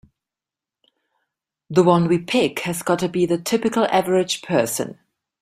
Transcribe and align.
The 1.69 1.83
one 1.83 2.07
we 2.07 2.17
pick 2.17 2.61
has 2.61 2.81
gotta 2.81 3.07
be 3.07 3.27
the 3.27 3.37
typical 3.37 3.85
average 3.85 4.41
person. 4.41 4.97